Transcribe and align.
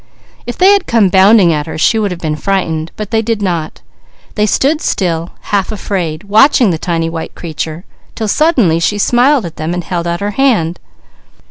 If 0.47 0.57
they 0.57 0.73
had 0.73 0.87
come 0.87 1.09
bounding 1.09 1.53
at 1.53 1.67
her, 1.67 1.77
she 1.77 1.99
would 1.99 2.09
have 2.09 2.19
been 2.19 2.35
frightened, 2.35 2.91
but 2.95 3.11
they 3.11 3.21
did 3.21 3.39
not. 3.39 3.81
They 4.33 4.47
stood 4.47 4.81
still, 4.81 5.29
half 5.53 5.71
afraid, 5.71 6.23
watching 6.23 6.71
the 6.71 6.79
tiny 6.79 7.07
white 7.07 7.35
creature, 7.35 7.85
till 8.15 8.27
suddenly 8.27 8.79
she 8.79 8.97
smiled 8.97 9.45
at 9.45 9.57
them 9.57 9.75
and 9.75 9.83
held 9.83 10.07
out 10.07 10.19
her 10.21 10.31
hand. 10.31 10.79